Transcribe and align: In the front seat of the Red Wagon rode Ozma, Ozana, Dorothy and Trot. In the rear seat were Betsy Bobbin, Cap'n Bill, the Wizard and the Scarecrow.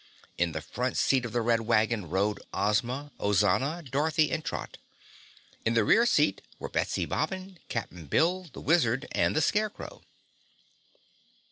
In 0.35 0.51
the 0.53 0.61
front 0.61 0.97
seat 0.97 1.25
of 1.25 1.31
the 1.31 1.43
Red 1.43 1.61
Wagon 1.61 2.09
rode 2.09 2.39
Ozma, 2.53 3.11
Ozana, 3.19 3.83
Dorothy 3.83 4.31
and 4.31 4.43
Trot. 4.43 4.77
In 5.63 5.75
the 5.75 5.83
rear 5.83 6.07
seat 6.07 6.41
were 6.57 6.69
Betsy 6.69 7.05
Bobbin, 7.05 7.59
Cap'n 7.69 8.07
Bill, 8.07 8.47
the 8.51 8.61
Wizard 8.61 9.07
and 9.11 9.35
the 9.35 9.41
Scarecrow. 9.41 10.01